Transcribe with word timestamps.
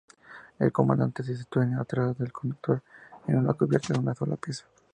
El 0.57 0.71
comandante 0.71 1.21
se 1.21 1.37
sitúa 1.37 1.67
atrás 1.79 2.17
del 2.17 2.31
conductor 2.31 2.81
en 3.27 3.37
una 3.37 3.53
cubierta 3.53 3.93
de 3.93 3.99
una 3.99 4.15
sola 4.15 4.35
pieza. 4.35 4.65